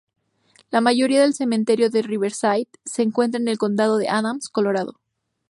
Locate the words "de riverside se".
1.91-3.03